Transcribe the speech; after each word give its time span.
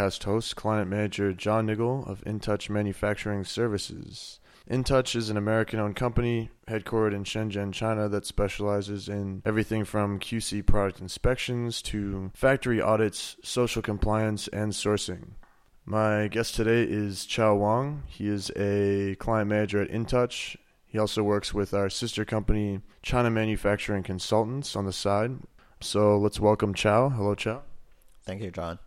podcast 0.00 0.24
host, 0.24 0.56
client 0.56 0.88
manager 0.88 1.34
John 1.34 1.66
Niggle 1.66 2.08
of 2.08 2.24
InTouch 2.24 2.70
Manufacturing 2.70 3.44
Services. 3.44 4.40
InTouch 4.70 5.14
is 5.14 5.28
an 5.28 5.36
American 5.36 5.78
owned 5.78 5.96
company 5.96 6.48
headquartered 6.66 7.14
in 7.14 7.24
Shenzhen, 7.24 7.70
China, 7.70 8.08
that 8.08 8.24
specializes 8.24 9.10
in 9.10 9.42
everything 9.44 9.84
from 9.84 10.18
QC 10.18 10.64
product 10.64 11.00
inspections 11.00 11.82
to 11.82 12.30
factory 12.34 12.80
audits, 12.80 13.36
social 13.42 13.82
compliance, 13.82 14.48
and 14.48 14.72
sourcing. 14.72 15.32
My 15.84 16.28
guest 16.28 16.54
today 16.54 16.82
is 16.82 17.26
Chao 17.26 17.54
Wang. 17.56 18.04
He 18.06 18.26
is 18.26 18.50
a 18.56 19.16
client 19.16 19.50
manager 19.50 19.82
at 19.82 19.90
InTouch. 19.90 20.56
He 20.86 20.98
also 20.98 21.22
works 21.22 21.52
with 21.52 21.74
our 21.74 21.90
sister 21.90 22.24
company, 22.24 22.80
China 23.02 23.28
Manufacturing 23.28 24.02
Consultants, 24.02 24.74
on 24.76 24.86
the 24.86 24.94
side. 24.94 25.40
So 25.82 26.16
let's 26.16 26.40
welcome 26.40 26.72
Chao. 26.72 27.10
Hello, 27.10 27.34
Chao. 27.34 27.62
Thank 28.24 28.40
you, 28.40 28.50
John. 28.50 28.78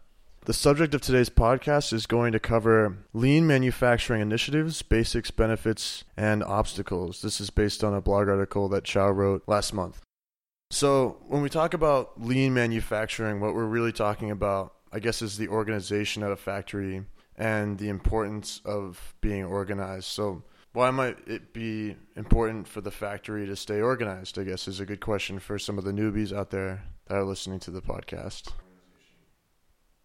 The 0.46 0.54
subject 0.54 0.94
of 0.94 1.02
today's 1.02 1.30
podcast 1.30 1.94
is 1.94 2.06
going 2.06 2.34
to 2.34 2.40
cover 2.40 2.98
lean 3.14 3.48
manufacturing 3.48 4.22
initiatives, 4.22 4.82
basics, 4.82 5.32
benefits, 5.32 6.04
and 6.18 6.44
obstacles. 6.44 7.22
This 7.22 7.40
is 7.40 7.50
based 7.50 7.84
on 7.84 7.94
a 7.94 8.02
blog 8.02 8.28
article 8.28 8.68
that 8.70 8.84
Chao 8.84 9.10
wrote 9.10 9.44
last 9.48 9.74
month. 9.74 10.02
So, 10.70 11.18
when 11.28 11.42
we 11.42 11.50
talk 11.50 11.74
about 11.74 12.20
lean 12.22 12.54
manufacturing, 12.54 13.40
what 13.40 13.54
we're 13.54 13.66
really 13.66 13.92
talking 13.94 14.32
about 14.32 14.74
I 14.94 15.00
guess, 15.00 15.24
is 15.24 15.38
the 15.38 15.48
organization 15.48 16.22
at 16.22 16.32
a 16.32 16.36
factory 16.36 17.04
and 17.36 17.80
the 17.80 17.90
importance 17.90 18.62
of 18.64 19.16
being 19.22 19.44
organized. 19.44 20.06
So, 20.06 20.44
why 20.72 20.92
might 20.92 21.18
it 21.28 21.52
be 21.52 21.96
important 22.16 22.68
for 22.68 22.80
the 22.82 22.92
factory 22.92 23.48
to 23.48 23.56
stay 23.56 23.82
organized? 23.82 24.38
I 24.38 24.44
guess 24.44 24.68
is 24.68 24.80
a 24.80 24.86
good 24.86 25.02
question 25.02 25.40
for 25.40 25.58
some 25.58 25.80
of 25.80 25.84
the 25.84 25.92
newbies 25.92 26.32
out 26.32 26.52
there 26.52 26.84
that 27.08 27.16
are 27.16 27.24
listening 27.24 27.60
to 27.62 27.72
the 27.72 27.82
podcast. 27.82 28.52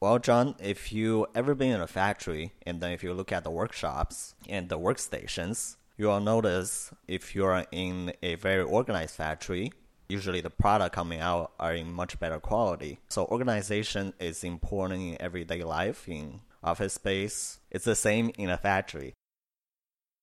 Well, 0.01 0.21
John, 0.21 0.55
if 0.61 0.93
you 0.93 1.27
ever 1.35 1.57
been 1.57 1.73
in 1.73 1.81
a 1.81 1.89
factory 1.89 2.53
and 2.65 2.81
then 2.81 2.93
if 2.93 3.03
you 3.03 3.13
look 3.13 3.33
at 3.33 3.43
the 3.43 3.51
workshops 3.51 4.37
and 4.49 4.69
the 4.69 4.79
workstations, 4.79 5.75
you'll 5.97 6.21
notice 6.21 6.93
if 7.09 7.35
you're 7.35 7.67
in 7.73 8.13
a 8.23 8.37
very 8.37 8.63
organized 8.63 9.17
factory, 9.17 9.73
usually 10.09 10.41
the 10.41 10.51
product 10.51 10.95
coming 10.95 11.19
out 11.19 11.51
are 11.59 11.75
in 11.75 11.93
much 11.93 12.21
better 12.21 12.39
quality. 12.39 13.01
So 13.09 13.27
organization 13.27 14.13
is 14.21 14.45
important 14.45 15.03
in 15.03 15.21
everyday 15.21 15.65
life, 15.65 16.09
in 16.09 16.43
office 16.63 16.93
space. 16.93 17.59
It's 17.73 17.85
the 17.85 17.97
same 17.97 18.31
in 18.39 18.51
a 18.51 18.57
factory. 18.57 19.15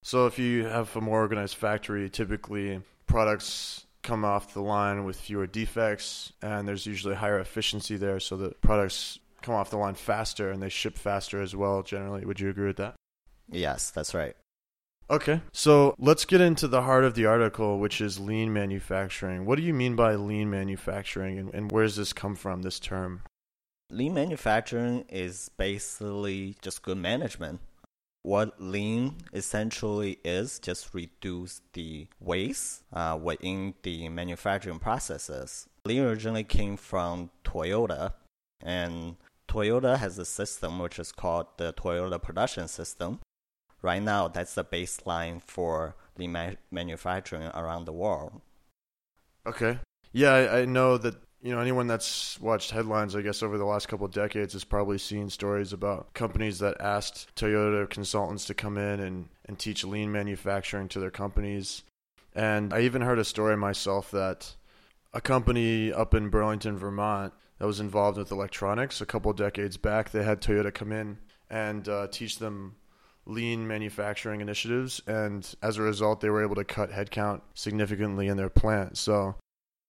So 0.03 0.25
if 0.25 0.39
you 0.39 0.67
have 0.67 0.95
a 0.95 1.01
more 1.01 1.19
organized 1.19 1.55
factory, 1.55 2.09
typically 2.09 2.81
products 3.07 3.85
come 4.03 4.23
off 4.23 4.53
the 4.53 4.61
line 4.61 5.03
with 5.03 5.19
fewer 5.19 5.47
defects 5.47 6.31
and 6.41 6.65
there's 6.65 6.85
usually 6.85 7.15
higher 7.15 7.39
efficiency 7.39 7.97
there 7.97 8.19
so 8.19 8.37
the 8.37 8.51
products 8.61 9.17
come 9.45 9.55
off 9.55 9.69
the 9.69 9.77
line 9.77 9.95
faster 9.95 10.51
and 10.51 10.61
they 10.61 10.69
ship 10.69 10.97
faster 10.97 11.41
as 11.41 11.55
well 11.55 11.83
generally. 11.83 12.25
Would 12.25 12.39
you 12.39 12.49
agree 12.49 12.67
with 12.67 12.77
that? 12.77 12.95
Yes, 13.51 13.91
that's 13.91 14.13
right. 14.13 14.35
Okay. 15.09 15.41
So 15.53 15.93
let's 15.99 16.25
get 16.25 16.41
into 16.41 16.67
the 16.67 16.81
heart 16.81 17.03
of 17.03 17.13
the 17.13 17.27
article, 17.27 17.79
which 17.79 18.01
is 18.01 18.19
lean 18.19 18.51
manufacturing. 18.51 19.45
What 19.45 19.57
do 19.57 19.63
you 19.63 19.73
mean 19.73 19.95
by 19.95 20.15
lean 20.15 20.49
manufacturing 20.49 21.37
and, 21.37 21.53
and 21.53 21.71
where 21.71 21.83
does 21.83 21.95
this 21.95 22.11
come 22.11 22.35
from, 22.35 22.63
this 22.63 22.79
term? 22.79 23.21
Lean 23.91 24.15
manufacturing 24.15 25.05
is 25.09 25.49
basically 25.57 26.55
just 26.61 26.81
good 26.81 26.97
management. 26.97 27.59
What 28.23 28.59
lean 28.59 29.17
essentially 29.31 30.17
is 30.23 30.57
just 30.57 30.95
reduce 30.95 31.61
the 31.73 32.07
waste 32.19 32.81
uh, 32.91 33.19
within 33.21 33.75
the 33.83 34.09
manufacturing 34.09 34.79
processes. 34.79 35.67
Lean 35.85 36.01
originally 36.01 36.43
came 36.43 36.75
from 36.77 37.29
Toyota, 37.43 38.13
and 38.63 39.17
Toyota 39.55 39.97
has 39.97 40.19
a 40.19 40.25
system 40.25 40.79
which 40.79 40.99
is 40.99 41.13
called 41.13 41.47
the 41.55 41.71
Toyota 41.71 42.21
Production 42.21 42.67
System, 42.67 43.21
right 43.81 44.03
now 44.03 44.27
that's 44.27 44.53
the 44.53 44.65
baseline 44.65 45.41
for 45.41 45.95
the 46.17 46.27
ma- 46.27 46.55
manufacturing 46.71 47.43
around 47.53 47.85
the 47.85 47.93
world. 47.93 48.41
Okay. 49.47 49.79
Yeah, 50.11 50.33
I, 50.33 50.59
I, 50.61 50.65
know 50.65 50.97
that 50.97 51.15
you 51.41 51.53
know 51.53 51.61
anyone 51.61 51.87
that's 51.87 52.39
watched 52.41 52.71
headlines, 52.71 53.15
I 53.15 53.21
guess, 53.21 53.41
over 53.41 53.57
the 53.57 53.65
last 53.65 53.87
couple 53.87 54.05
of 54.05 54.11
decades 54.11 54.53
has 54.53 54.65
probably 54.65 54.97
seen 54.97 55.29
stories 55.29 55.71
about 55.71 56.13
companies 56.13 56.59
that 56.59 56.81
asked 56.81 57.33
Toyota 57.35 57.89
consultants 57.89 58.45
to 58.45 58.53
come 58.53 58.77
in 58.77 58.99
and, 58.99 59.29
and 59.45 59.57
teach 59.57 59.85
lean 59.85 60.11
manufacturing 60.11 60.89
to 60.89 60.99
their 60.99 61.11
companies. 61.11 61.83
And 62.33 62.73
I 62.73 62.81
even 62.81 63.03
heard 63.03 63.19
a 63.19 63.25
story 63.25 63.55
myself 63.55 64.11
that 64.11 64.55
a 65.13 65.21
company 65.21 65.93
up 65.93 66.13
in 66.13 66.27
Burlington, 66.27 66.77
Vermont, 66.77 67.33
that 67.59 67.65
was 67.65 67.79
involved 67.79 68.17
with 68.17 68.31
electronics 68.31 69.01
a 69.01 69.05
couple 69.05 69.31
decades 69.33 69.77
back, 69.77 70.11
they 70.11 70.23
had 70.23 70.41
Toyota 70.41 70.73
come 70.73 70.91
in 70.91 71.17
and 71.49 71.87
uh, 71.87 72.07
teach 72.07 72.39
them 72.39 72.75
lean 73.25 73.67
manufacturing 73.67 74.41
initiatives, 74.41 75.01
and 75.07 75.55
as 75.61 75.77
a 75.77 75.81
result, 75.81 76.21
they 76.21 76.29
were 76.29 76.43
able 76.43 76.55
to 76.55 76.63
cut 76.63 76.91
headcount 76.91 77.41
significantly 77.53 78.27
in 78.27 78.37
their 78.37 78.49
plant. 78.49 78.97
So, 78.97 79.35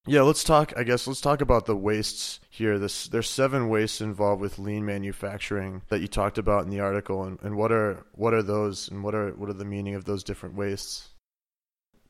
yeah, 0.06 0.22
let's 0.22 0.44
talk. 0.44 0.72
I 0.76 0.84
guess 0.84 1.06
let's 1.06 1.20
talk 1.20 1.40
about 1.40 1.66
the 1.66 1.76
wastes 1.76 2.40
here. 2.48 2.78
This 2.78 3.08
there's 3.08 3.28
seven 3.28 3.68
wastes 3.68 4.00
involved 4.00 4.40
with 4.40 4.58
lean 4.58 4.86
manufacturing 4.86 5.82
that 5.88 6.00
you 6.00 6.08
talked 6.08 6.38
about 6.38 6.64
in 6.64 6.70
the 6.70 6.80
article, 6.80 7.24
and, 7.24 7.38
and 7.42 7.56
what 7.56 7.72
are 7.72 8.06
what 8.12 8.32
are 8.32 8.42
those, 8.42 8.88
and 8.88 9.02
what 9.02 9.14
are 9.14 9.30
what 9.32 9.50
are 9.50 9.54
the 9.54 9.64
meaning 9.64 9.94
of 9.94 10.04
those 10.04 10.24
different 10.24 10.54
wastes? 10.54 11.10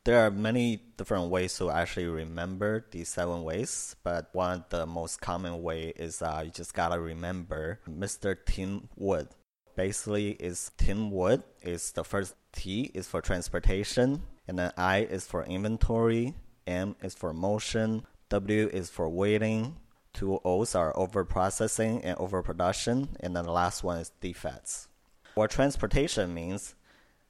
There 0.06 0.24
are 0.24 0.30
many 0.30 0.76
different 0.96 1.30
ways 1.30 1.58
to 1.58 1.68
actually 1.68 2.06
remember 2.06 2.86
these 2.92 3.08
seven 3.08 3.42
ways, 3.42 3.96
but 4.04 4.28
one 4.30 4.58
of 4.58 4.68
the 4.68 4.86
most 4.86 5.20
common 5.20 5.64
way 5.64 5.92
is 5.96 6.22
uh, 6.22 6.42
you 6.44 6.52
just 6.52 6.74
gotta 6.74 7.00
remember 7.00 7.80
Mr. 7.90 8.36
Tim 8.46 8.88
Wood 8.94 9.26
basically 9.74 10.30
is 10.38 10.70
Tim 10.76 11.10
Wood 11.10 11.42
is 11.60 11.90
the 11.90 12.04
first 12.04 12.36
T 12.52 12.92
is 12.94 13.08
for 13.08 13.20
transportation, 13.20 14.22
and 14.46 14.56
then 14.56 14.70
I 14.76 14.98
is 14.98 15.26
for 15.26 15.42
inventory, 15.42 16.34
M 16.68 16.94
is 17.02 17.16
for 17.16 17.32
motion, 17.32 18.06
W 18.28 18.70
is 18.72 18.88
for 18.88 19.08
waiting, 19.08 19.74
two 20.14 20.40
O's 20.44 20.76
are 20.76 20.96
over 20.96 21.24
processing 21.24 22.04
and 22.04 22.16
overproduction, 22.18 23.16
and 23.18 23.34
then 23.34 23.44
the 23.44 23.50
last 23.50 23.82
one 23.82 23.98
is 23.98 24.12
defects. 24.20 24.86
What 25.34 25.50
transportation 25.50 26.32
means 26.32 26.76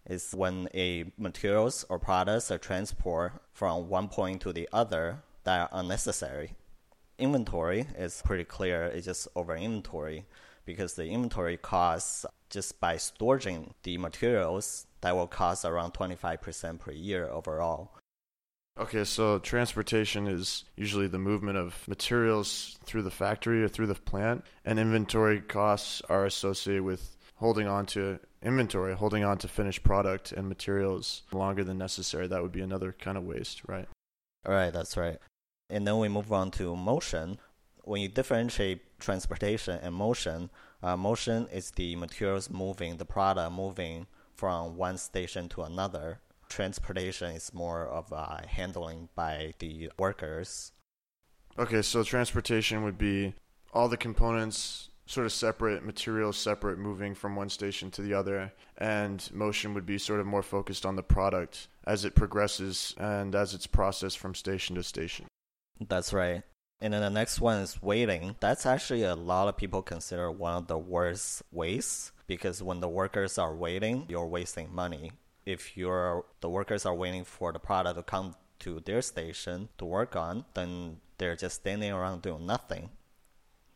is 0.08 0.32
when 0.32 0.68
a 0.74 1.04
materials 1.18 1.84
or 1.88 1.98
products 1.98 2.50
are 2.50 2.58
transported 2.58 3.38
from 3.52 3.88
one 3.88 4.08
point 4.08 4.40
to 4.42 4.52
the 4.52 4.68
other 4.72 5.18
that 5.44 5.60
are 5.60 5.80
unnecessary. 5.80 6.54
Inventory 7.18 7.86
is 7.98 8.22
pretty 8.24 8.44
clear, 8.44 8.84
it's 8.84 9.06
just 9.06 9.28
over 9.34 9.56
inventory 9.56 10.26
because 10.64 10.94
the 10.94 11.06
inventory 11.06 11.56
costs 11.56 12.26
just 12.50 12.78
by 12.80 12.96
storing 12.96 13.72
the 13.82 13.96
materials 13.98 14.86
that 15.00 15.14
will 15.14 15.26
cost 15.26 15.64
around 15.64 15.94
25% 15.94 16.78
per 16.78 16.92
year 16.92 17.28
overall. 17.28 17.92
Okay, 18.78 19.04
so 19.04 19.38
transportation 19.38 20.26
is 20.26 20.64
usually 20.76 21.06
the 21.06 21.18
movement 21.18 21.56
of 21.56 21.88
materials 21.88 22.76
through 22.84 23.02
the 23.02 23.10
factory 23.10 23.62
or 23.62 23.68
through 23.68 23.86
the 23.86 23.94
plant, 23.94 24.44
and 24.66 24.78
inventory 24.78 25.40
costs 25.40 26.02
are 26.10 26.26
associated 26.26 26.82
with 26.82 27.16
holding 27.36 27.66
on 27.66 27.86
to 27.86 28.18
inventory, 28.46 28.94
holding 28.94 29.24
on 29.24 29.38
to 29.38 29.48
finished 29.48 29.82
product 29.82 30.30
and 30.30 30.48
materials 30.48 31.22
longer 31.32 31.64
than 31.64 31.78
necessary. 31.78 32.28
That 32.28 32.42
would 32.42 32.52
be 32.52 32.60
another 32.60 32.92
kind 32.92 33.18
of 33.18 33.24
waste, 33.24 33.62
right? 33.66 33.88
All 34.46 34.54
right, 34.54 34.72
that's 34.72 34.96
right. 34.96 35.18
And 35.68 35.86
then 35.86 35.98
we 35.98 36.08
move 36.08 36.32
on 36.32 36.52
to 36.52 36.76
motion. 36.76 37.38
When 37.82 38.00
you 38.00 38.08
differentiate 38.08 38.98
transportation 39.00 39.80
and 39.82 39.94
motion, 39.94 40.50
uh, 40.82 40.96
motion 40.96 41.48
is 41.52 41.72
the 41.72 41.96
materials 41.96 42.48
moving, 42.48 42.96
the 42.96 43.04
product 43.04 43.52
moving 43.52 44.06
from 44.34 44.76
one 44.76 44.98
station 44.98 45.48
to 45.50 45.62
another. 45.62 46.20
Transportation 46.48 47.34
is 47.34 47.52
more 47.52 47.86
of 47.86 48.12
uh, 48.12 48.46
handling 48.46 49.08
by 49.16 49.54
the 49.58 49.90
workers. 49.98 50.70
Okay, 51.58 51.82
so 51.82 52.04
transportation 52.04 52.84
would 52.84 52.98
be 52.98 53.34
all 53.72 53.88
the 53.88 53.96
components 53.96 54.90
sort 55.06 55.26
of 55.26 55.32
separate, 55.32 55.84
materials 55.84 56.36
separate, 56.36 56.78
moving 56.78 57.14
from 57.14 57.36
one 57.36 57.48
station 57.48 57.90
to 57.92 58.02
the 58.02 58.12
other, 58.12 58.52
and 58.76 59.30
motion 59.32 59.72
would 59.72 59.86
be 59.86 59.98
sort 59.98 60.20
of 60.20 60.26
more 60.26 60.42
focused 60.42 60.84
on 60.84 60.96
the 60.96 61.02
product 61.02 61.68
as 61.86 62.04
it 62.04 62.14
progresses 62.14 62.94
and 62.98 63.34
as 63.34 63.54
it's 63.54 63.66
processed 63.66 64.18
from 64.18 64.34
station 64.34 64.76
to 64.76 64.82
station. 64.82 65.26
That's 65.88 66.12
right. 66.12 66.42
And 66.80 66.92
then 66.92 67.00
the 67.00 67.10
next 67.10 67.40
one 67.40 67.62
is 67.62 67.80
waiting. 67.80 68.36
That's 68.40 68.66
actually 68.66 69.02
a 69.02 69.14
lot 69.14 69.48
of 69.48 69.56
people 69.56 69.80
consider 69.80 70.30
one 70.30 70.56
of 70.56 70.66
the 70.66 70.76
worst 70.76 71.42
ways 71.50 72.12
because 72.26 72.62
when 72.62 72.80
the 72.80 72.88
workers 72.88 73.38
are 73.38 73.54
waiting, 73.54 74.04
you're 74.08 74.26
wasting 74.26 74.74
money. 74.74 75.12
If 75.46 75.76
you're 75.76 76.24
the 76.40 76.50
workers 76.50 76.84
are 76.84 76.94
waiting 76.94 77.24
for 77.24 77.52
the 77.52 77.58
product 77.58 77.96
to 77.96 78.02
come 78.02 78.34
to 78.58 78.80
their 78.80 79.00
station 79.00 79.68
to 79.78 79.84
work 79.84 80.16
on, 80.16 80.44
then 80.54 80.98
they're 81.18 81.36
just 81.36 81.56
standing 81.56 81.92
around 81.92 82.22
doing 82.22 82.44
nothing. 82.44 82.90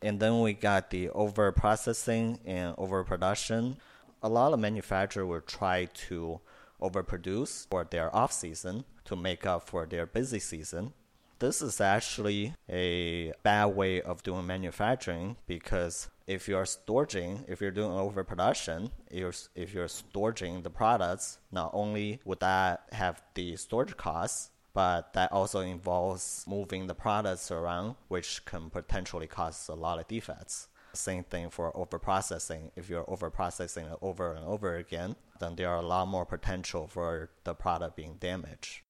And 0.02 0.19
then 0.20 0.41
we 0.41 0.52
got 0.55 0.91
the 0.91 1.11
over 1.11 1.52
processing 1.52 2.38
and 2.44 2.75
overproduction. 2.79 3.76
A 4.23 4.29
lot 4.29 4.52
of 4.52 4.58
manufacturers 4.61 5.26
will 5.26 5.41
try 5.41 5.87
to 6.08 6.41
overproduce 6.81 7.67
for 7.70 7.85
their 7.85 8.14
off 8.14 8.32
season 8.32 8.85
to 9.05 9.17
make 9.17 9.44
up 9.47 9.69
for 9.69 9.87
their 9.87 10.06
busy 10.06 10.38
season 10.38 10.93
This 11.38 11.62
is 11.62 11.81
actually 11.81 12.55
a 12.69 13.32
bad 13.43 13.67
way 13.69 14.02
of 14.02 14.23
doing 14.23 14.47
manufacturing 14.47 15.37
because 15.47 16.08
if 16.26 16.46
you're 16.49 16.67
storing, 16.67 17.44
if 17.49 17.61
you're 17.62 17.70
doing 17.70 17.93
overproduction, 17.93 18.91
if 19.11 19.73
you're 19.75 19.88
storing 19.88 20.62
the 20.62 20.70
products, 20.70 21.38
not 21.50 21.70
only 21.73 22.20
would 22.26 22.41
that 22.41 22.82
have 22.93 23.23
the 23.35 23.56
storage 23.56 23.96
costs, 23.96 24.50
but 24.72 25.12
that 25.14 25.32
also 25.32 25.61
involves 25.61 26.44
moving 26.46 26.87
the 26.87 26.94
products 26.94 27.50
around, 27.50 27.96
which 28.08 28.44
can 28.44 28.70
potentially 28.70 29.26
cause 29.26 29.69
a 29.69 29.75
lot 29.75 29.99
of 29.99 30.08
defects. 30.08 30.69
Same 30.93 31.25
thing 31.25 31.50
for 31.50 31.72
overprocessing. 31.72 32.70
If 32.76 32.88
you're 32.88 33.05
overprocessing 33.05 33.93
it 33.93 33.99
over 34.02 34.32
and 34.32 34.44
over 34.44 34.76
again, 34.76 35.17
then 35.38 35.56
there 35.56 35.69
are 35.69 35.78
a 35.78 35.87
lot 35.87 36.08
more 36.08 36.26
potential 36.26 36.87
for 36.87 37.31
the 37.44 37.55
product 37.55 37.96
being 37.96 38.17
damaged. 38.19 38.82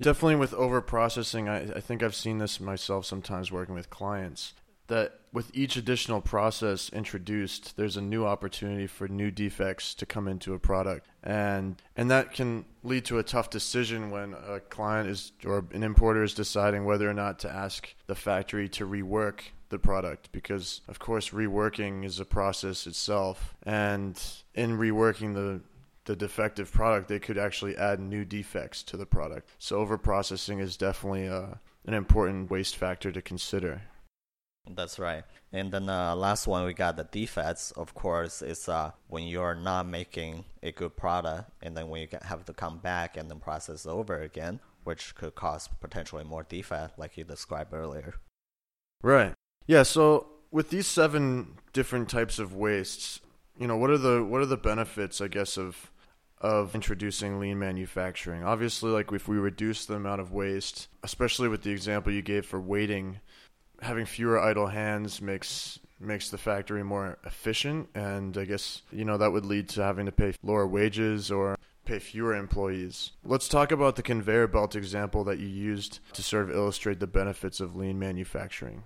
Definitely 0.00 0.36
with 0.36 0.52
overprocessing, 0.52 1.48
I, 1.48 1.76
I 1.76 1.80
think 1.80 2.02
I've 2.02 2.14
seen 2.14 2.38
this 2.38 2.60
myself 2.60 3.06
sometimes 3.06 3.50
working 3.50 3.74
with 3.74 3.88
clients 3.88 4.52
that 4.88 5.20
with 5.32 5.50
each 5.54 5.76
additional 5.76 6.20
process 6.20 6.88
introduced, 6.90 7.76
there's 7.76 7.96
a 7.96 8.00
new 8.00 8.24
opportunity 8.24 8.86
for 8.86 9.06
new 9.08 9.30
defects 9.30 9.94
to 9.94 10.06
come 10.06 10.28
into 10.28 10.54
a 10.54 10.58
product. 10.58 11.08
And 11.22 11.82
and 11.96 12.10
that 12.10 12.32
can 12.32 12.64
lead 12.82 13.04
to 13.06 13.18
a 13.18 13.22
tough 13.22 13.50
decision 13.50 14.10
when 14.10 14.34
a 14.34 14.60
client 14.60 15.10
is 15.10 15.32
or 15.44 15.64
an 15.72 15.82
importer 15.82 16.22
is 16.22 16.34
deciding 16.34 16.84
whether 16.84 17.08
or 17.08 17.14
not 17.14 17.38
to 17.40 17.52
ask 17.52 17.94
the 18.06 18.14
factory 18.14 18.68
to 18.70 18.86
rework 18.86 19.40
the 19.68 19.78
product. 19.78 20.30
Because 20.32 20.80
of 20.88 20.98
course 20.98 21.30
reworking 21.30 22.04
is 22.04 22.20
a 22.20 22.24
process 22.24 22.86
itself. 22.86 23.54
And 23.62 24.20
in 24.54 24.78
reworking 24.78 25.34
the 25.34 25.60
the 26.06 26.16
defective 26.16 26.70
product 26.70 27.08
they 27.08 27.18
could 27.18 27.36
actually 27.36 27.76
add 27.76 27.98
new 27.98 28.24
defects 28.24 28.82
to 28.84 28.96
the 28.96 29.06
product. 29.06 29.50
So 29.58 29.84
overprocessing 29.84 30.60
is 30.62 30.76
definitely 30.76 31.26
a, 31.26 31.40
uh, 31.40 31.54
an 31.84 31.94
important 31.94 32.50
waste 32.50 32.76
factor 32.76 33.12
to 33.12 33.22
consider 33.22 33.82
that's 34.74 34.98
right. 34.98 35.24
And 35.52 35.70
then 35.70 35.86
the 35.86 35.92
uh, 35.92 36.16
last 36.16 36.46
one 36.46 36.64
we 36.64 36.74
got 36.74 36.96
the 36.96 37.04
defects. 37.04 37.70
Of 37.72 37.94
course, 37.94 38.42
is 38.42 38.68
uh, 38.68 38.92
when 39.08 39.24
you're 39.24 39.54
not 39.54 39.86
making 39.86 40.44
a 40.62 40.72
good 40.72 40.96
product, 40.96 41.50
and 41.62 41.76
then 41.76 41.88
when 41.88 42.02
you 42.02 42.08
have 42.22 42.44
to 42.46 42.52
come 42.52 42.78
back 42.78 43.16
and 43.16 43.30
then 43.30 43.38
process 43.38 43.86
over 43.86 44.20
again, 44.20 44.60
which 44.84 45.14
could 45.14 45.34
cause 45.34 45.68
potentially 45.80 46.24
more 46.24 46.42
defect, 46.42 46.98
like 46.98 47.16
you 47.16 47.24
described 47.24 47.72
earlier. 47.72 48.14
Right. 49.02 49.34
Yeah, 49.66 49.82
so 49.82 50.28
with 50.50 50.70
these 50.70 50.86
seven 50.86 51.58
different 51.72 52.08
types 52.08 52.38
of 52.38 52.54
wastes, 52.54 53.20
you 53.58 53.66
know, 53.66 53.76
what 53.76 53.90
are 53.90 53.98
the 53.98 54.24
what 54.24 54.40
are 54.40 54.46
the 54.46 54.56
benefits, 54.56 55.20
I 55.20 55.28
guess, 55.28 55.56
of 55.56 55.90
of 56.40 56.74
introducing 56.74 57.40
lean 57.40 57.58
manufacturing? 57.58 58.44
Obviously, 58.44 58.90
like 58.90 59.10
if 59.12 59.28
we 59.28 59.36
reduce 59.36 59.86
the 59.86 59.94
amount 59.94 60.20
of 60.20 60.32
waste, 60.32 60.88
especially 61.02 61.48
with 61.48 61.62
the 61.62 61.70
example 61.70 62.12
you 62.12 62.22
gave 62.22 62.46
for 62.46 62.60
waiting, 62.60 63.20
having 63.82 64.06
fewer 64.06 64.40
idle 64.40 64.68
hands 64.68 65.20
makes 65.20 65.78
makes 65.98 66.28
the 66.28 66.38
factory 66.38 66.82
more 66.82 67.18
efficient 67.24 67.88
and 67.94 68.36
I 68.36 68.44
guess, 68.44 68.82
you 68.92 69.04
know, 69.04 69.16
that 69.16 69.32
would 69.32 69.46
lead 69.46 69.68
to 69.70 69.82
having 69.82 70.06
to 70.06 70.12
pay 70.12 70.34
lower 70.42 70.66
wages 70.66 71.30
or 71.30 71.56
pay 71.86 71.98
fewer 71.98 72.34
employees. 72.34 73.12
Let's 73.24 73.48
talk 73.48 73.72
about 73.72 73.96
the 73.96 74.02
conveyor 74.02 74.48
belt 74.48 74.76
example 74.76 75.24
that 75.24 75.38
you 75.38 75.46
used 75.46 76.00
to 76.12 76.22
sort 76.22 76.50
of 76.50 76.54
illustrate 76.54 77.00
the 77.00 77.06
benefits 77.06 77.60
of 77.60 77.76
lean 77.76 77.98
manufacturing. 77.98 78.82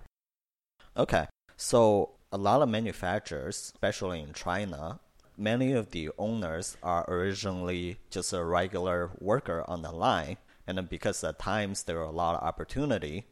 Okay. 0.95 1.27
So, 1.57 2.11
a 2.31 2.37
lot 2.37 2.61
of 2.61 2.69
manufacturers, 2.69 3.71
especially 3.75 4.21
in 4.21 4.33
China, 4.33 4.99
many 5.37 5.73
of 5.73 5.91
the 5.91 6.09
owners 6.17 6.77
are 6.81 7.05
originally 7.09 7.97
just 8.09 8.31
a 8.31 8.43
regular 8.43 9.11
worker 9.19 9.65
on 9.67 9.81
the 9.81 9.91
line. 9.91 10.37
And 10.65 10.87
because 10.87 11.23
at 11.23 11.39
times 11.39 11.83
there 11.83 11.99
are 11.99 12.03
a 12.03 12.11
lot 12.11 12.35
of 12.35 12.47
opportunity, 12.47 13.25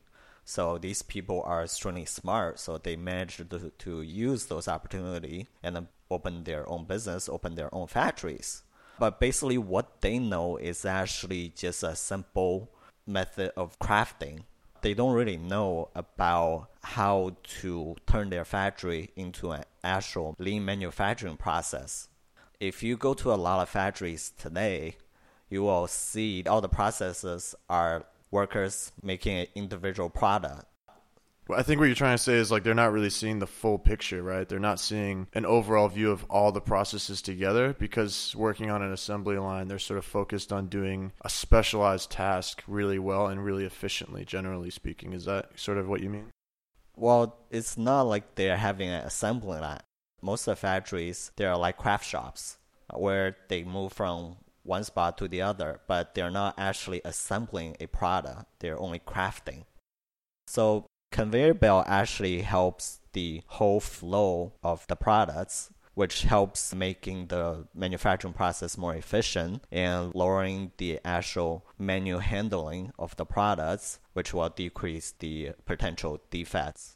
so 0.50 0.80
these 0.80 1.04
people 1.04 1.44
are 1.46 1.62
extremely 1.62 2.06
smart. 2.06 2.60
So 2.60 2.80
they 2.80 2.96
managed 2.96 3.52
to, 3.52 3.72
to 3.78 4.02
use 4.02 4.48
those 4.48 4.68
opportunity 4.68 5.46
and 5.62 5.88
open 6.10 6.44
their 6.44 6.68
own 6.68 6.86
business, 6.86 7.30
open 7.30 7.54
their 7.54 7.74
own 7.74 7.86
factories. 7.86 8.64
But 8.98 9.20
basically, 9.20 9.60
what 9.60 10.02
they 10.02 10.18
know 10.18 10.58
is 10.58 10.86
actually 10.86 11.54
just 11.56 11.84
a 11.84 11.96
simple 11.96 12.72
method 13.06 13.52
of 13.56 13.78
crafting 13.78 14.42
they 14.82 14.94
don't 14.94 15.14
really 15.14 15.38
know 15.38 15.90
about 15.94 16.70
how 16.82 17.36
to 17.60 17.98
turn 18.08 18.30
their 18.30 18.46
factory 18.46 19.12
into 19.18 19.52
an 19.52 19.66
actual 19.84 20.36
lean 20.40 20.64
manufacturing 20.64 21.36
process. 21.36 22.08
If 22.62 22.82
you 22.82 22.96
go 22.96 23.14
to 23.16 23.34
a 23.34 23.36
lot 23.36 23.62
of 23.62 23.68
factories 23.68 24.32
today, 24.38 24.96
you 25.50 25.64
will 25.64 25.88
see 25.88 26.44
all 26.48 26.62
the 26.62 26.70
processes 26.70 27.56
are 27.70 28.06
workers 28.32 28.92
making 29.02 29.38
an 29.38 29.48
individual 29.56 30.10
product. 30.10 30.66
I 31.52 31.64
think 31.64 31.80
what 31.80 31.88
you're 31.88 31.96
trying 31.96 32.18
to 32.18 32.24
say 32.24 32.36
is 32.36 32.52
like 32.52 32.64
they're 32.64 32.76
not 32.76 32.92
really 32.92 33.10
seeing 33.10 33.40
the 33.40 33.48
full 33.48 33.80
picture, 33.80 34.22
right? 34.22 34.48
They're 34.48 34.60
not 34.60 34.80
seeing 34.80 35.28
an 35.34 35.46
overall 35.46 35.88
view 35.88 36.12
of 36.12 36.24
all 36.30 36.52
the 36.52 36.62
processes 36.62 37.22
together 37.22 37.74
because 37.74 38.36
working 38.36 38.70
on 38.70 38.84
an 38.84 38.94
assembly 38.94 39.38
line, 39.38 39.68
they're 39.68 39.80
sort 39.80 39.98
of 39.98 40.06
focused 40.06 40.54
on 40.54 40.68
doing 40.68 41.12
a 41.22 41.30
specialized 41.30 42.12
task 42.12 42.64
really 42.68 43.00
well 43.00 43.28
and 43.28 43.44
really 43.44 43.66
efficiently, 43.66 44.26
generally 44.26 44.70
speaking. 44.70 45.14
Is 45.14 45.26
that 45.26 45.60
sort 45.60 45.80
of 45.80 45.88
what 45.88 46.02
you 46.02 46.10
mean? 46.10 46.28
Well, 46.96 47.36
it's 47.50 47.78
not 47.78 48.04
like 48.04 48.36
they're 48.36 48.58
having 48.58 48.90
an 48.90 49.06
assembly 49.06 49.60
line. 49.60 49.80
Most 50.22 50.48
of 50.48 50.52
the 50.52 50.56
factories, 50.58 51.32
they're 51.36 51.58
like 51.58 51.78
craft 51.78 52.06
shops 52.06 52.58
where 52.94 53.38
they 53.48 53.64
move 53.64 53.94
from 53.94 54.36
one 54.70 54.84
spot 54.84 55.18
to 55.18 55.28
the 55.28 55.42
other, 55.42 55.82
but 55.88 56.16
they're 56.16 56.32
not 56.32 56.54
actually 56.58 57.02
assembling 57.04 57.76
a 57.80 57.88
product, 57.88 58.46
they're 58.60 58.80
only 58.80 59.00
crafting. 59.00 59.66
So 60.48 60.86
Conveyor 61.12 61.56
belt 61.56 61.86
actually 61.88 62.42
helps 62.42 63.00
the 63.14 63.42
whole 63.48 63.80
flow 63.80 64.54
of 64.64 64.86
the 64.88 64.96
products 64.96 65.72
which 65.96 66.22
helps 66.22 66.74
making 66.74 67.28
the 67.28 67.68
manufacturing 67.74 68.34
process 68.34 68.78
more 68.78 68.96
efficient 68.96 69.62
and 69.70 70.16
lowering 70.16 70.72
the 70.78 70.98
actual 71.04 71.66
manual 71.78 72.22
handling 72.22 72.94
of 72.98 73.14
the 73.18 73.26
products, 73.26 74.00
which 74.14 74.34
will 74.34 74.48
decrease 74.48 75.14
the 75.20 75.52
potential 75.66 76.22
defects. 76.32 76.96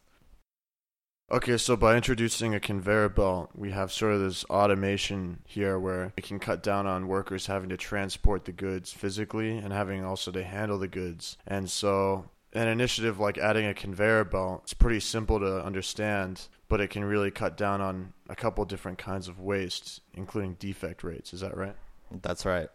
Okay, 1.33 1.57
so 1.57 1.75
by 1.75 1.95
introducing 1.95 2.53
a 2.53 2.59
conveyor 2.59 3.09
belt, 3.09 3.50
we 3.56 3.71
have 3.71 3.91
sort 3.91 4.13
of 4.13 4.19
this 4.19 4.45
automation 4.51 5.39
here 5.47 5.80
where 5.80 6.13
it 6.15 6.25
can 6.25 6.38
cut 6.38 6.62
down 6.62 6.85
on 6.85 7.07
workers 7.07 7.47
having 7.47 7.69
to 7.69 7.75
transport 7.75 8.45
the 8.45 8.51
goods 8.51 8.94
physically 8.94 9.57
and 9.57 9.74
having 9.74 10.06
also 10.06 10.30
to 10.30 10.44
handle 10.44 10.77
the 10.77 10.87
goods. 10.87 11.40
And 11.47 11.71
so 11.71 12.30
an 12.54 12.68
initiative 12.68 13.19
like 13.19 13.40
adding 13.40 13.66
a 13.66 13.73
conveyor 13.73 14.25
belt 14.25 14.61
it's 14.66 14.75
pretty 14.75 14.99
simple 14.99 15.40
to 15.40 15.66
understand 15.66 16.47
but 16.68 16.80
it 16.80 16.92
can 16.92 17.04
really 17.04 17.31
cut 17.31 17.57
down 17.57 17.81
on 17.81 18.13
a 18.30 18.35
couple 18.35 18.63
different 18.63 18.99
kinds 18.99 19.28
of 19.28 19.40
waste 19.40 20.02
including 20.13 20.54
defect 20.59 21.04
rates. 21.04 21.33
Is 21.33 21.40
that 21.40 21.57
right? 21.57 21.75
That's 22.21 22.45
right 22.45 22.69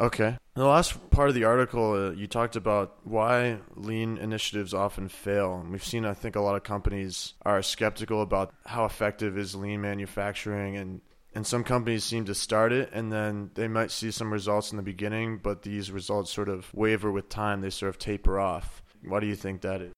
okay. 0.00 0.36
The 0.54 0.66
last 0.66 1.10
part 1.10 1.28
of 1.28 1.34
the 1.34 1.44
article 1.44 1.92
uh, 1.92 2.10
you 2.10 2.26
talked 2.26 2.56
about 2.56 2.98
why 3.04 3.58
lean 3.74 4.18
initiatives 4.18 4.74
often 4.74 5.08
fail. 5.08 5.54
And 5.56 5.70
we've 5.70 5.84
seen 5.84 6.04
i 6.04 6.14
think 6.14 6.36
a 6.36 6.40
lot 6.40 6.56
of 6.56 6.62
companies 6.62 7.34
are 7.42 7.62
skeptical 7.62 8.22
about 8.22 8.54
how 8.66 8.84
effective 8.84 9.38
is 9.38 9.54
lean 9.54 9.80
manufacturing 9.80 10.76
and 10.76 11.00
and 11.34 11.46
some 11.46 11.64
companies 11.64 12.04
seem 12.04 12.26
to 12.26 12.34
start 12.34 12.72
it 12.72 12.90
and 12.92 13.10
then 13.10 13.50
they 13.54 13.68
might 13.68 13.90
see 13.90 14.10
some 14.10 14.32
results 14.32 14.70
in 14.70 14.76
the 14.76 14.82
beginning 14.82 15.38
but 15.42 15.62
these 15.62 15.90
results 15.90 16.30
sort 16.30 16.48
of 16.48 16.72
waver 16.74 17.10
with 17.10 17.28
time. 17.28 17.60
They 17.60 17.70
sort 17.70 17.90
of 17.90 17.98
taper 17.98 18.38
off. 18.38 18.82
Why 19.04 19.20
do 19.20 19.26
you 19.26 19.36
think 19.36 19.62
that 19.62 19.80
is? 19.80 19.92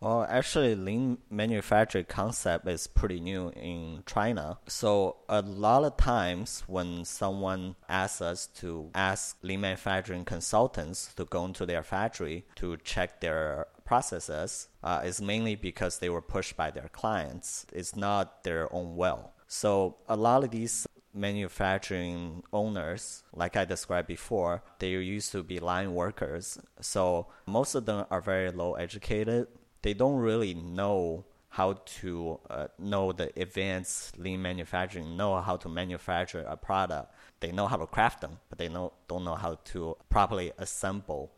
Well, 0.00 0.26
actually, 0.28 0.74
lean 0.74 1.18
manufacturing 1.30 2.04
concept 2.04 2.68
is 2.68 2.86
pretty 2.86 3.20
new 3.20 3.50
in 3.50 4.02
China. 4.06 4.58
So 4.66 5.16
a 5.28 5.42
lot 5.42 5.84
of 5.84 5.96
times 5.96 6.64
when 6.66 7.04
someone 7.04 7.76
asks 7.88 8.20
us 8.20 8.46
to 8.58 8.90
ask 8.94 9.36
lean 9.42 9.62
manufacturing 9.62 10.24
consultants 10.24 11.12
to 11.14 11.24
go 11.24 11.44
into 11.44 11.66
their 11.66 11.82
factory 11.82 12.44
to 12.56 12.76
check 12.78 13.20
their 13.20 13.66
processes, 13.84 14.68
uh, 14.82 15.00
it's 15.04 15.20
mainly 15.20 15.54
because 15.54 15.98
they 15.98 16.10
were 16.10 16.22
pushed 16.22 16.56
by 16.56 16.70
their 16.70 16.88
clients. 16.88 17.66
It's 17.72 17.96
not 17.96 18.44
their 18.44 18.72
own 18.74 18.96
will. 18.96 19.32
So 19.48 19.96
a 20.08 20.16
lot 20.16 20.44
of 20.44 20.50
these 20.50 20.86
manufacturing 21.14 22.42
owners, 22.52 23.22
like 23.32 23.56
I 23.56 23.64
described 23.64 24.08
before, 24.08 24.62
they 24.78 24.90
used 24.90 25.32
to 25.32 25.42
be 25.42 25.58
line 25.58 25.94
workers. 25.94 26.58
So 26.80 27.28
most 27.46 27.74
of 27.74 27.86
them 27.86 28.04
are 28.10 28.20
very 28.20 28.50
low 28.50 28.74
educated. 28.74 29.46
They 29.86 29.94
don't 29.94 30.16
really 30.16 30.52
know 30.52 31.26
how 31.48 31.74
to 32.00 32.40
uh, 32.50 32.66
know 32.76 33.12
the 33.12 33.30
advanced 33.40 34.18
lean 34.18 34.42
manufacturing, 34.42 35.16
know 35.16 35.40
how 35.40 35.56
to 35.58 35.68
manufacture 35.68 36.40
a 36.40 36.56
product. 36.56 37.14
They 37.38 37.52
know 37.52 37.68
how 37.68 37.76
to 37.76 37.86
craft 37.86 38.20
them, 38.20 38.40
but 38.48 38.58
they 38.58 38.68
know, 38.68 38.94
don't 39.06 39.22
know 39.22 39.36
how 39.36 39.60
to 39.66 39.96
properly 40.10 40.50
assemble. 40.58 41.30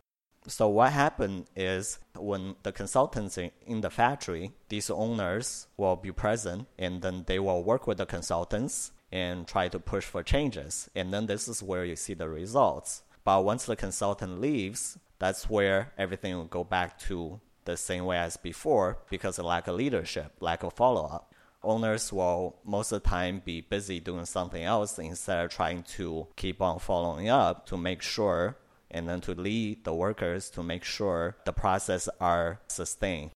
So 0.46 0.66
what 0.66 0.92
happened 0.92 1.44
is 1.54 1.98
when 2.16 2.56
the 2.62 2.72
consultants 2.72 3.36
in 3.36 3.82
the 3.82 3.90
factory, 3.90 4.52
these 4.70 4.88
owners 4.88 5.66
will 5.76 5.96
be 5.96 6.10
present 6.10 6.68
and 6.78 7.02
then 7.02 7.24
they 7.26 7.38
will 7.38 7.62
work 7.62 7.86
with 7.86 7.98
the 7.98 8.06
consultants 8.06 8.92
and 9.12 9.46
try 9.46 9.68
to 9.68 9.78
push 9.78 10.06
for 10.06 10.22
changes. 10.22 10.88
And 10.94 11.12
then 11.12 11.26
this 11.26 11.48
is 11.48 11.62
where 11.62 11.84
you 11.84 11.96
see 11.96 12.14
the 12.14 12.30
results. 12.30 13.02
But 13.24 13.44
once 13.44 13.66
the 13.66 13.76
consultant 13.76 14.40
leaves, 14.40 14.96
That's 15.18 15.50
where 15.50 15.92
everything 15.98 16.36
will 16.36 16.44
go 16.44 16.64
back 16.64 16.98
to 17.00 17.40
the 17.68 17.76
same 17.76 18.04
way 18.04 18.18
as 18.18 18.36
before 18.36 18.98
because 19.10 19.38
of 19.38 19.44
lack 19.44 19.68
of 19.68 19.76
leadership, 19.76 20.32
lack 20.40 20.62
of 20.62 20.72
follow 20.72 21.04
up. 21.06 21.34
Owners 21.62 22.12
will 22.12 22.56
most 22.64 22.92
of 22.92 23.02
the 23.02 23.08
time 23.08 23.42
be 23.44 23.60
busy 23.60 24.00
doing 24.00 24.24
something 24.24 24.62
else 24.62 24.98
instead 24.98 25.44
of 25.44 25.50
trying 25.50 25.82
to 25.82 26.28
keep 26.36 26.62
on 26.62 26.78
following 26.78 27.28
up 27.28 27.66
to 27.66 27.76
make 27.76 28.00
sure 28.02 28.56
and 28.90 29.08
then 29.08 29.20
to 29.20 29.32
lead 29.32 29.84
the 29.84 29.92
workers 29.92 30.50
to 30.50 30.62
make 30.62 30.84
sure 30.84 31.36
the 31.44 31.52
process 31.52 32.08
are 32.20 32.60
sustained. 32.68 33.30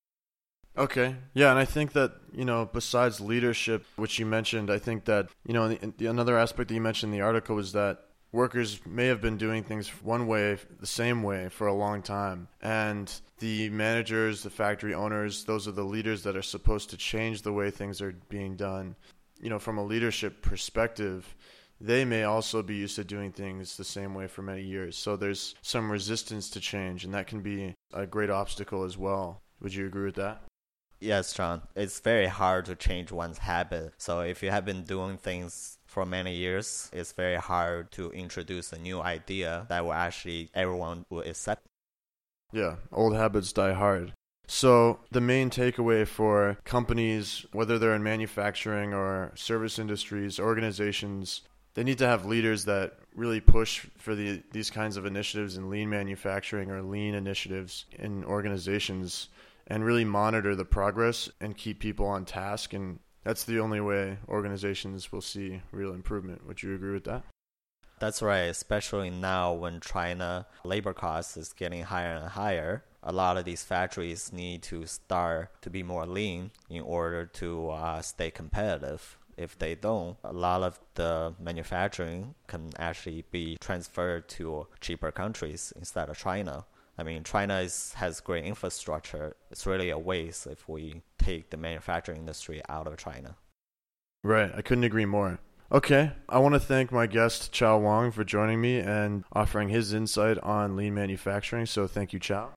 Okay. 0.76 1.16
Yeah, 1.34 1.50
and 1.50 1.58
I 1.58 1.66
think 1.66 1.92
that, 1.92 2.12
you 2.32 2.46
know, 2.46 2.64
besides 2.72 3.20
leadership, 3.20 3.84
which 3.96 4.18
you 4.18 4.24
mentioned, 4.24 4.70
I 4.70 4.78
think 4.78 5.04
that, 5.04 5.28
you 5.46 5.52
know, 5.52 5.68
the, 5.68 5.92
the, 5.98 6.06
another 6.06 6.38
aspect 6.38 6.68
that 6.68 6.74
you 6.74 6.80
mentioned 6.80 7.12
in 7.12 7.18
the 7.18 7.24
article 7.24 7.56
was 7.56 7.72
that 7.72 8.04
workers 8.32 8.80
may 8.86 9.06
have 9.06 9.20
been 9.20 9.36
doing 9.36 9.62
things 9.62 9.88
one 10.02 10.26
way, 10.26 10.58
the 10.80 10.86
same 10.86 11.22
way 11.22 11.48
for 11.48 11.66
a 11.66 11.74
long 11.74 12.02
time. 12.02 12.48
And 12.60 13.12
the 13.38 13.68
managers, 13.70 14.42
the 14.42 14.50
factory 14.50 14.94
owners, 14.94 15.44
those 15.44 15.68
are 15.68 15.72
the 15.72 15.84
leaders 15.84 16.22
that 16.22 16.36
are 16.36 16.42
supposed 16.42 16.90
to 16.90 16.96
change 16.96 17.42
the 17.42 17.52
way 17.52 17.70
things 17.70 18.00
are 18.00 18.14
being 18.28 18.56
done. 18.56 18.96
You 19.40 19.50
know, 19.50 19.58
from 19.58 19.78
a 19.78 19.84
leadership 19.84 20.40
perspective, 20.40 21.34
they 21.80 22.04
may 22.04 22.22
also 22.22 22.62
be 22.62 22.76
used 22.76 22.96
to 22.96 23.04
doing 23.04 23.32
things 23.32 23.76
the 23.76 23.84
same 23.84 24.14
way 24.14 24.28
for 24.28 24.42
many 24.42 24.62
years. 24.62 24.96
So 24.96 25.16
there's 25.16 25.54
some 25.62 25.90
resistance 25.90 26.48
to 26.50 26.60
change, 26.60 27.04
and 27.04 27.12
that 27.14 27.26
can 27.26 27.40
be 27.40 27.74
a 27.92 28.06
great 28.06 28.30
obstacle 28.30 28.84
as 28.84 28.96
well. 28.96 29.42
Would 29.60 29.74
you 29.74 29.86
agree 29.86 30.04
with 30.04 30.14
that? 30.14 30.42
Yes, 31.00 31.32
John. 31.32 31.62
It's 31.74 31.98
very 31.98 32.28
hard 32.28 32.66
to 32.66 32.76
change 32.76 33.10
one's 33.10 33.38
habit. 33.38 33.94
So 33.98 34.20
if 34.20 34.40
you 34.40 34.50
have 34.50 34.64
been 34.64 34.84
doing 34.84 35.18
things 35.18 35.78
for 35.92 36.06
many 36.06 36.34
years, 36.34 36.88
it's 36.90 37.12
very 37.12 37.36
hard 37.36 37.92
to 37.92 38.10
introduce 38.12 38.72
a 38.72 38.78
new 38.78 39.02
idea 39.02 39.66
that 39.68 39.84
will 39.84 39.92
actually 39.92 40.48
everyone 40.54 41.04
will 41.10 41.20
accept. 41.20 41.66
Yeah, 42.50 42.76
old 42.90 43.14
habits 43.14 43.52
die 43.52 43.74
hard. 43.74 44.14
So, 44.48 45.00
the 45.10 45.20
main 45.20 45.50
takeaway 45.50 46.06
for 46.06 46.56
companies, 46.64 47.44
whether 47.52 47.78
they're 47.78 47.94
in 47.94 48.02
manufacturing 48.02 48.94
or 48.94 49.32
service 49.34 49.78
industries, 49.78 50.40
organizations, 50.40 51.42
they 51.74 51.84
need 51.84 51.98
to 51.98 52.06
have 52.06 52.24
leaders 52.24 52.64
that 52.64 52.94
really 53.14 53.40
push 53.40 53.86
for 53.98 54.14
the, 54.14 54.42
these 54.50 54.70
kinds 54.70 54.96
of 54.96 55.04
initiatives 55.04 55.58
in 55.58 55.68
lean 55.68 55.90
manufacturing 55.90 56.70
or 56.70 56.82
lean 56.82 57.14
initiatives 57.14 57.84
in 57.98 58.24
organizations 58.24 59.28
and 59.66 59.84
really 59.84 60.04
monitor 60.04 60.56
the 60.56 60.64
progress 60.64 61.30
and 61.40 61.56
keep 61.56 61.80
people 61.80 62.06
on 62.06 62.24
task. 62.24 62.72
And 62.72 62.98
that's 63.24 63.44
the 63.44 63.60
only 63.60 63.80
way 63.80 64.18
organizations 64.28 65.12
will 65.12 65.20
see 65.20 65.62
real 65.70 65.92
improvement. 65.92 66.46
Would 66.46 66.62
you 66.62 66.74
agree 66.74 66.92
with 66.92 67.04
that? 67.04 67.22
That's 67.98 68.20
right, 68.20 68.50
especially 68.50 69.10
now 69.10 69.52
when 69.52 69.78
China 69.80 70.46
labor 70.64 70.92
costs 70.92 71.36
is 71.36 71.52
getting 71.52 71.84
higher 71.84 72.14
and 72.14 72.30
higher. 72.30 72.82
A 73.04 73.12
lot 73.12 73.36
of 73.36 73.44
these 73.44 73.62
factories 73.62 74.32
need 74.32 74.62
to 74.64 74.86
start 74.86 75.50
to 75.62 75.70
be 75.70 75.84
more 75.84 76.04
lean 76.04 76.50
in 76.68 76.82
order 76.82 77.26
to 77.26 77.70
uh, 77.70 78.02
stay 78.02 78.30
competitive. 78.30 79.18
If 79.36 79.56
they 79.56 79.76
don't, 79.76 80.16
a 80.24 80.32
lot 80.32 80.62
of 80.62 80.80
the 80.94 81.34
manufacturing 81.40 82.34
can 82.48 82.70
actually 82.76 83.24
be 83.30 83.56
transferred 83.60 84.28
to 84.30 84.66
cheaper 84.80 85.12
countries 85.12 85.72
instead 85.76 86.08
of 86.08 86.18
China. 86.18 86.64
I 86.98 87.02
mean, 87.02 87.24
China 87.24 87.60
is, 87.60 87.94
has 87.94 88.20
great 88.20 88.44
infrastructure. 88.44 89.34
It's 89.50 89.66
really 89.66 89.90
a 89.90 89.98
waste 89.98 90.46
if 90.46 90.68
we 90.68 91.02
take 91.18 91.50
the 91.50 91.56
manufacturing 91.56 92.18
industry 92.18 92.62
out 92.68 92.86
of 92.86 92.96
China. 92.96 93.36
Right. 94.22 94.52
I 94.54 94.62
couldn't 94.62 94.84
agree 94.84 95.06
more. 95.06 95.38
Okay. 95.70 96.12
I 96.28 96.38
want 96.38 96.54
to 96.54 96.60
thank 96.60 96.92
my 96.92 97.06
guest, 97.06 97.50
Chao 97.50 97.78
Wang, 97.78 98.10
for 98.10 98.24
joining 98.24 98.60
me 98.60 98.78
and 98.78 99.24
offering 99.32 99.70
his 99.70 99.94
insight 99.94 100.38
on 100.38 100.76
lean 100.76 100.94
manufacturing. 100.94 101.66
So 101.66 101.86
thank 101.86 102.12
you, 102.12 102.18
Chao. 102.18 102.50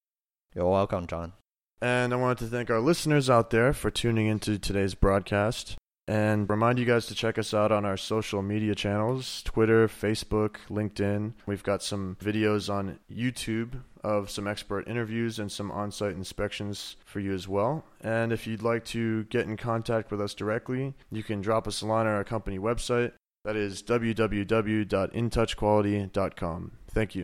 You're 0.54 0.70
welcome, 0.70 1.08
John. 1.08 1.34
And 1.82 2.14
I 2.14 2.18
wanted 2.18 2.40
to 2.40 2.48
thank 2.48 2.70
our 2.70 2.80
listeners 2.80 3.30
out 3.30 3.50
there 3.52 3.74
for 3.74 3.90
tuning 3.90 4.28
into 4.28 4.58
today's 4.58 4.96
broadcast 4.96 5.76
and 6.08 6.50
remind 6.50 6.78
you 6.80 6.86
guys 6.86 7.08
to 7.08 7.16
check 7.16 7.38
us 7.38 7.54
out 7.54 7.72
on 7.72 7.86
our 7.86 7.98
social 7.98 8.42
media 8.42 8.76
channels 8.76 9.42
Twitter, 9.44 9.88
Facebook, 9.88 10.58
LinkedIn. 10.70 11.34
We've 11.46 11.64
got 11.64 11.82
some 11.84 12.18
videos 12.22 12.74
on 12.74 13.00
YouTube 13.12 13.82
of 14.06 14.30
some 14.30 14.48
expert 14.48 14.88
interviews 14.88 15.40
and 15.40 15.52
some 15.52 15.72
on 15.72 15.92
site 15.92 16.14
inspections 16.14 16.96
for 17.06 17.20
you 17.20 17.34
as 17.34 17.48
well. 17.48 17.84
And 18.02 18.32
if 18.32 18.46
you'd 18.46 18.62
like 18.62 18.86
to 18.86 19.24
get 19.26 19.48
in 19.48 19.58
contact 19.58 20.12
with 20.12 20.22
us 20.22 20.36
directly, 20.36 20.94
you 21.12 21.24
can 21.24 21.42
drop 21.42 21.68
us 21.68 21.82
a 21.82 21.88
line 21.88 22.06
on 22.06 22.14
our 22.14 22.24
company 22.24 22.60
website. 22.60 23.14
That 23.44 23.56
is 23.56 23.82
www.intouchquality.com. 23.84 26.72
Thank 26.92 27.16
you. 27.16 27.24